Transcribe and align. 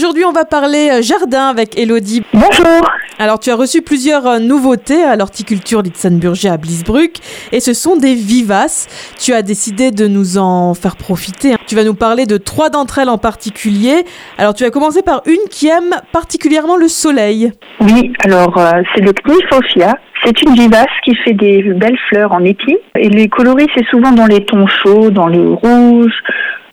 Aujourd'hui, 0.00 0.24
on 0.24 0.32
va 0.32 0.46
parler 0.46 0.88
euh, 0.90 1.02
jardin 1.02 1.48
avec 1.48 1.78
Elodie. 1.78 2.22
Bonjour. 2.32 2.88
Alors, 3.18 3.38
tu 3.38 3.50
as 3.50 3.54
reçu 3.54 3.82
plusieurs 3.82 4.26
euh, 4.26 4.38
nouveautés 4.38 5.02
à 5.02 5.14
l'horticulture 5.14 5.82
Litzenburger 5.82 6.48
à 6.48 6.56
Blisbruck 6.56 7.16
et 7.52 7.60
ce 7.60 7.74
sont 7.74 7.98
des 7.98 8.14
vivaces. 8.14 8.88
Tu 9.20 9.34
as 9.34 9.42
décidé 9.42 9.90
de 9.90 10.06
nous 10.06 10.38
en 10.38 10.72
faire 10.72 10.96
profiter. 10.96 11.54
Tu 11.66 11.74
vas 11.74 11.84
nous 11.84 11.92
parler 11.92 12.24
de 12.24 12.38
trois 12.38 12.70
d'entre 12.70 12.98
elles 12.98 13.10
en 13.10 13.18
particulier. 13.18 14.06
Alors, 14.38 14.54
tu 14.54 14.64
vas 14.64 14.70
commencer 14.70 15.02
par 15.02 15.20
une 15.26 15.50
qui 15.50 15.68
aime 15.68 15.94
particulièrement 16.12 16.78
le 16.78 16.88
soleil. 16.88 17.52
Oui, 17.80 18.10
alors 18.20 18.56
euh, 18.56 18.80
c'est 18.94 19.02
le 19.02 19.12
Cnifophia. 19.12 19.96
C'est 20.24 20.40
une 20.40 20.54
vivace 20.54 20.86
qui 21.04 21.14
fait 21.14 21.34
des 21.34 21.62
belles 21.74 21.98
fleurs 22.08 22.32
en 22.32 22.42
épi. 22.42 22.74
Et 22.96 23.10
les 23.10 23.28
coloris, 23.28 23.68
c'est 23.76 23.86
souvent 23.90 24.12
dans 24.12 24.26
les 24.26 24.46
tons 24.46 24.66
chauds, 24.66 25.10
dans 25.10 25.28
le 25.28 25.52
rouge, 25.52 26.14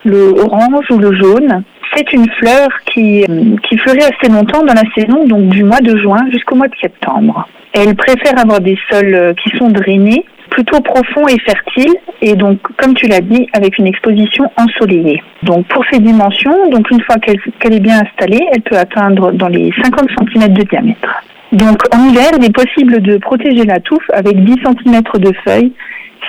le 0.06 0.30
orange 0.40 0.86
ou 0.90 0.96
le 0.96 1.14
jaune. 1.14 1.62
C'est 1.98 2.12
une 2.12 2.30
fleur 2.30 2.68
qui, 2.86 3.24
euh, 3.24 3.56
qui 3.68 3.76
fleurit 3.76 4.04
assez 4.04 4.30
longtemps 4.30 4.62
dans 4.62 4.74
la 4.74 4.84
saison, 4.94 5.26
donc 5.26 5.48
du 5.48 5.64
mois 5.64 5.80
de 5.80 5.96
juin 5.96 6.20
jusqu'au 6.30 6.54
mois 6.54 6.68
de 6.68 6.76
septembre. 6.80 7.48
Elle 7.72 7.96
préfère 7.96 8.38
avoir 8.38 8.60
des 8.60 8.78
sols 8.88 9.14
euh, 9.14 9.34
qui 9.34 9.50
sont 9.56 9.68
drainés, 9.68 10.24
plutôt 10.48 10.80
profonds 10.80 11.26
et 11.26 11.40
fertiles, 11.40 11.96
et 12.22 12.36
donc, 12.36 12.60
comme 12.76 12.94
tu 12.94 13.08
l'as 13.08 13.20
dit, 13.20 13.48
avec 13.52 13.78
une 13.78 13.88
exposition 13.88 14.44
ensoleillée. 14.56 15.20
Donc, 15.42 15.66
pour 15.66 15.84
ces 15.90 15.98
dimensions, 15.98 16.70
donc 16.70 16.88
une 16.92 17.02
fois 17.02 17.16
qu'elle 17.16 17.74
est 17.74 17.80
bien 17.80 18.00
installée, 18.00 18.46
elle 18.52 18.62
peut 18.62 18.78
atteindre 18.78 19.32
dans 19.32 19.48
les 19.48 19.72
50 19.82 20.08
cm 20.20 20.52
de 20.52 20.62
diamètre. 20.62 21.24
Donc, 21.50 21.82
en 21.92 22.10
hiver, 22.10 22.30
il 22.38 22.44
est 22.44 22.54
possible 22.54 23.02
de 23.02 23.16
protéger 23.16 23.64
la 23.64 23.80
touffe 23.80 24.08
avec 24.12 24.36
10 24.44 24.52
cm 24.52 25.02
de 25.18 25.32
feuilles 25.44 25.72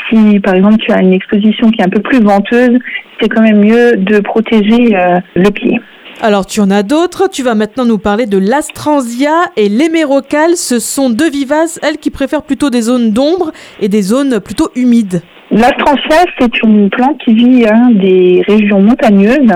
si 0.10 0.40
par 0.40 0.56
exemple 0.56 0.78
tu 0.78 0.92
as 0.92 1.02
une 1.02 1.14
exposition 1.14 1.70
qui 1.72 1.82
est 1.82 1.86
un 1.86 1.90
peu 1.90 2.02
plus 2.02 2.22
venteuse, 2.22 2.78
c'est 3.20 3.30
quand 3.30 3.42
même 3.42 3.60
mieux 3.60 3.96
de 3.98 4.20
protéger 4.20 4.96
euh, 4.96 5.20
le 5.36 5.50
pied. 5.50 5.80
Alors 6.22 6.46
tu 6.46 6.60
en 6.60 6.70
as 6.70 6.84
d'autres, 6.84 7.30
tu 7.32 7.44
vas 7.44 7.56
maintenant 7.56 7.86
nous 7.86 7.98
parler 7.98 8.26
de 8.26 8.38
l'astransia 8.38 9.32
et 9.56 9.70
l'hémérocale, 9.70 10.56
ce 10.56 10.80
sont 10.80 11.10
deux 11.10 11.30
vivaces, 11.30 11.80
elles 11.82 11.98
qui 11.98 12.10
préfèrent 12.12 12.44
plutôt 12.44 12.70
des 12.70 12.82
zones 12.82 13.12
d'ombre 13.12 13.52
et 13.82 13.88
des 13.88 14.02
zones 14.02 14.40
plutôt 14.42 14.70
humides. 14.76 15.22
L'astransia, 15.52 16.26
c'est 16.38 16.62
une 16.62 16.90
plante 16.90 17.18
qui 17.24 17.34
vit 17.34 17.64
dans 17.64 17.92
des 17.92 18.44
régions 18.48 18.82
montagneuses 18.82 19.52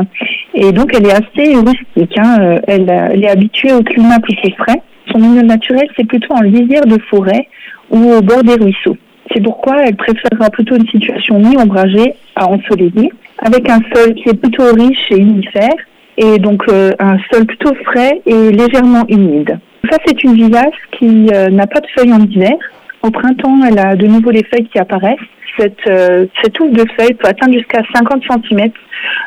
et 0.55 0.71
donc 0.71 0.91
elle 0.95 1.05
est 1.05 1.11
assez 1.11 1.55
rustique. 1.55 2.17
Hein. 2.17 2.59
Elle, 2.67 2.89
elle, 2.89 3.23
est 3.23 3.29
habituée 3.29 3.73
au 3.73 3.83
climat 3.83 4.19
plutôt 4.19 4.49
frais. 4.57 4.81
Son 5.11 5.19
milieu 5.19 5.41
naturel, 5.41 5.87
c'est 5.95 6.07
plutôt 6.07 6.33
en 6.33 6.41
lisière 6.41 6.85
de 6.85 6.97
forêt 7.09 7.47
ou 7.91 8.11
au 8.11 8.21
bord 8.21 8.41
des 8.43 8.55
ruisseaux. 8.55 8.97
C'est 9.33 9.41
pourquoi 9.41 9.83
elle 9.83 9.95
préférera 9.95 10.49
plutôt 10.51 10.75
une 10.75 10.87
situation 10.87 11.39
mi-ombragée 11.39 12.13
à 12.35 12.47
ensoleillée, 12.47 13.11
avec 13.39 13.69
un 13.69 13.79
sol 13.93 14.13
qui 14.15 14.29
est 14.29 14.39
plutôt 14.39 14.71
riche 14.73 15.11
et 15.11 15.17
unifère, 15.17 15.73
et 16.17 16.37
donc 16.37 16.63
euh, 16.69 16.91
un 16.99 17.17
sol 17.31 17.45
plutôt 17.45 17.73
frais 17.85 18.21
et 18.25 18.51
légèrement 18.51 19.05
humide. 19.07 19.59
Ça, 19.89 19.97
c'est 20.05 20.23
une 20.23 20.35
vivace 20.35 20.75
qui 20.97 21.29
euh, 21.33 21.49
n'a 21.49 21.67
pas 21.67 21.79
de 21.79 21.87
feuilles 21.95 22.13
en 22.13 22.21
hiver. 22.21 22.53
Au 23.01 23.09
printemps, 23.09 23.59
elle 23.67 23.79
a 23.79 23.95
de 23.95 24.05
nouveau 24.05 24.29
les 24.29 24.43
feuilles 24.43 24.67
qui 24.67 24.79
apparaissent. 24.79 25.17
Cette, 25.57 25.87
euh, 25.87 26.25
cette 26.41 26.53
touffe 26.53 26.71
de 26.71 26.85
feuilles 26.97 27.13
peut 27.15 27.27
atteindre 27.27 27.53
jusqu'à 27.53 27.81
50 27.93 28.23
cm, 28.23 28.71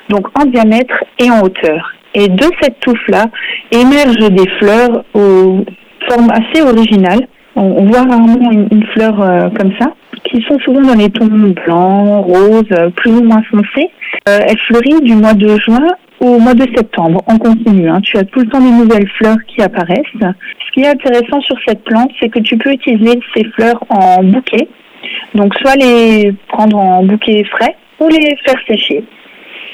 donc 0.09 0.27
en 0.39 0.45
diamètre 0.47 1.05
et 1.19 1.31
en 1.31 1.43
hauteur. 1.43 1.95
Et 2.15 2.29
de 2.29 2.47
cette 2.61 2.81
touffe-là 2.81 3.27
émergent 3.73 4.31
des 4.31 4.49
fleurs 4.59 5.05
aux 5.15 5.65
formes 6.09 6.31
assez 6.31 6.63
originales 6.63 7.27
on, 7.57 7.85
voit 7.87 8.03
rarement 8.03 8.51
une, 8.51 8.87
fleur 8.93 9.21
euh, 9.21 9.49
comme 9.51 9.73
ça, 9.79 9.93
qui 10.25 10.43
sont 10.43 10.59
souvent 10.61 10.83
dans 10.83 10.95
les 10.95 11.11
tons 11.11 11.27
blancs, 11.27 12.27
roses, 12.27 12.65
euh, 12.73 12.91
plus 12.91 13.13
ou 13.13 13.25
moins 13.25 13.43
foncés. 13.51 13.91
Euh, 14.29 14.41
elle 14.47 14.59
fleurit 14.59 15.01
du 15.03 15.15
mois 15.15 15.35
de 15.35 15.57
juin 15.59 15.87
au 16.21 16.39
mois 16.39 16.55
de 16.55 16.67
septembre, 16.75 17.23
en 17.27 17.39
continu. 17.39 17.89
Hein. 17.89 18.01
Tu 18.03 18.17
as 18.17 18.25
tout 18.25 18.41
le 18.41 18.47
temps 18.47 18.61
des 18.61 18.71
nouvelles 18.71 19.09
fleurs 19.19 19.37
qui 19.49 19.63
apparaissent. 19.63 20.05
Ce 20.21 20.73
qui 20.73 20.81
est 20.81 20.89
intéressant 20.89 21.41
sur 21.41 21.57
cette 21.67 21.85
plante, 21.85 22.11
c'est 22.21 22.29
que 22.29 22.39
tu 22.41 22.57
peux 22.57 22.73
utiliser 22.73 23.19
ces 23.35 23.45
fleurs 23.45 23.83
en 23.91 24.23
bouquet. 24.23 24.69
Donc 25.35 25.55
soit 25.57 25.77
les 25.77 26.33
prendre 26.49 26.79
en 26.79 27.05
bouquet 27.05 27.45
frais 27.45 27.77
ou 28.01 28.09
les 28.09 28.37
faire 28.45 28.59
sécher. 28.67 29.05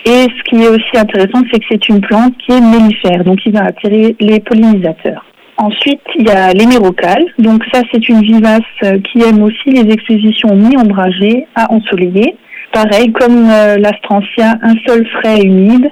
Et 0.04 0.26
ce 0.36 0.42
qui 0.44 0.62
est 0.62 0.68
aussi 0.68 0.96
intéressant, 0.96 1.42
c'est 1.52 1.60
que 1.60 1.66
c'est 1.70 1.88
une 1.88 2.00
plante 2.00 2.36
qui 2.38 2.52
est 2.52 2.60
mellifère, 2.60 3.22
donc 3.22 3.38
qui 3.38 3.50
va 3.50 3.64
attirer 3.66 4.16
les 4.18 4.40
pollinisateurs. 4.40 5.24
Ensuite, 5.56 6.00
il 6.18 6.26
y 6.26 6.30
a 6.30 6.52
l'hémérocale. 6.52 7.24
Donc 7.38 7.62
ça, 7.72 7.82
c'est 7.92 8.08
une 8.08 8.22
vivace 8.22 8.60
euh, 8.84 8.98
qui 9.00 9.22
aime 9.22 9.42
aussi 9.42 9.70
les 9.70 9.92
expositions 9.92 10.54
mi-ombragées 10.54 11.46
à 11.54 11.70
ensoleillées. 11.72 12.36
Pareil, 12.72 13.12
comme 13.12 13.48
euh, 13.50 13.76
l'astrantia, 13.76 14.58
un 14.62 14.74
sol 14.86 15.06
frais 15.08 15.40
et 15.40 15.46
humide. 15.46 15.90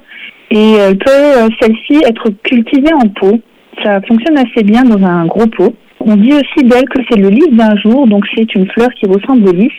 Et 0.51 0.77
euh, 0.81 0.95
peut 0.95 1.51
celle-ci 1.61 2.03
être 2.07 2.31
cultivée 2.43 2.93
en 2.93 3.09
pot. 3.09 3.39
Ça 3.85 4.01
fonctionne 4.09 4.39
assez 4.39 4.65
bien 4.65 4.83
dans 4.83 5.05
un 5.07 5.27
gros 5.27 5.47
pot. 5.47 5.75
On 6.01 6.17
dit 6.17 6.33
aussi 6.33 6.65
d'elle 6.65 6.89
que 6.89 7.03
c'est 7.09 7.19
le 7.19 7.29
lys 7.29 7.51
d'un 7.53 7.77
jour, 7.77 8.07
donc 8.07 8.25
c'est 8.35 8.55
une 8.55 8.67
fleur 8.71 8.89
qui 8.99 9.07
ressemble 9.07 9.49
au 9.49 9.53
lys, 9.53 9.71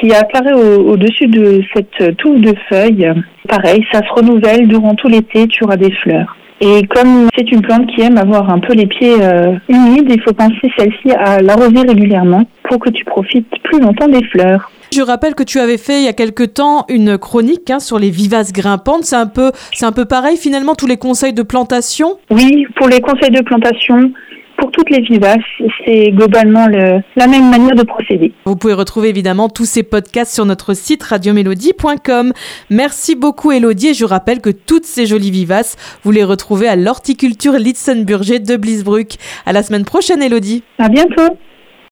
qui 0.00 0.12
apparaît 0.14 0.54
au-dessus 0.54 1.26
de 1.26 1.62
cette 1.74 2.16
touffe 2.16 2.40
de 2.40 2.54
feuilles. 2.68 3.12
Pareil, 3.48 3.84
ça 3.92 4.00
se 4.00 4.12
renouvelle 4.12 4.66
durant 4.66 4.94
tout 4.94 5.08
l'été, 5.08 5.46
tu 5.46 5.64
auras 5.64 5.76
des 5.76 5.92
fleurs. 5.92 6.36
Et 6.62 6.86
comme 6.86 7.28
c'est 7.34 7.50
une 7.50 7.62
plante 7.62 7.86
qui 7.86 8.02
aime 8.02 8.18
avoir 8.18 8.50
un 8.50 8.58
peu 8.58 8.74
les 8.74 8.86
pieds 8.86 9.16
euh, 9.22 9.54
humides, 9.68 10.08
il 10.10 10.20
faut 10.20 10.34
penser 10.34 10.70
celle-ci 10.78 11.10
à 11.12 11.40
l'arroser 11.40 11.80
régulièrement 11.88 12.44
pour 12.64 12.78
que 12.78 12.90
tu 12.90 13.04
profites 13.06 13.48
plus 13.62 13.80
longtemps 13.80 14.08
des 14.08 14.22
fleurs. 14.24 14.70
Je 14.92 15.00
rappelle 15.00 15.34
que 15.34 15.42
tu 15.42 15.58
avais 15.58 15.78
fait 15.78 16.00
il 16.00 16.04
y 16.04 16.08
a 16.08 16.12
quelque 16.12 16.42
temps 16.42 16.84
une 16.90 17.16
chronique 17.16 17.70
hein, 17.70 17.78
sur 17.78 17.98
les 17.98 18.10
vivaces 18.10 18.52
grimpantes. 18.52 19.04
C'est 19.04 19.16
un 19.16 19.26
peu, 19.26 19.52
c'est 19.72 19.86
un 19.86 19.92
peu 19.92 20.04
pareil 20.04 20.36
finalement 20.36 20.74
tous 20.74 20.86
les 20.86 20.98
conseils 20.98 21.32
de 21.32 21.42
plantation? 21.42 22.18
Oui, 22.30 22.66
pour 22.76 22.88
les 22.88 23.00
conseils 23.00 23.30
de 23.30 23.40
plantation, 23.40 24.12
pour 24.60 24.70
toutes 24.70 24.90
les 24.90 25.00
vivaces, 25.00 25.38
c'est 25.84 26.10
globalement 26.10 26.68
la 26.68 27.26
même 27.26 27.50
manière 27.50 27.74
de 27.74 27.82
procéder. 27.82 28.32
Vous 28.44 28.56
pouvez 28.56 28.74
retrouver 28.74 29.08
évidemment 29.08 29.48
tous 29.48 29.64
ces 29.64 29.82
podcasts 29.82 30.34
sur 30.34 30.44
notre 30.44 30.74
site 30.74 31.02
radiomélodie.com. 31.02 32.32
Merci 32.68 33.14
beaucoup 33.14 33.52
Elodie 33.52 33.88
et 33.88 33.94
je 33.94 34.04
rappelle 34.04 34.40
que 34.40 34.50
toutes 34.50 34.84
ces 34.84 35.06
jolies 35.06 35.30
vivaces, 35.30 35.76
vous 36.04 36.12
les 36.12 36.24
retrouvez 36.24 36.68
à 36.68 36.76
l'horticulture 36.76 37.54
Litzenburger 37.54 38.40
de 38.40 38.56
Blisbruck. 38.56 39.14
À 39.46 39.52
la 39.52 39.62
semaine 39.62 39.84
prochaine 39.84 40.22
Elodie. 40.22 40.62
À 40.78 40.88
bientôt. 40.88 41.36